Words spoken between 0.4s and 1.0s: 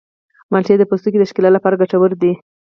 مالټې د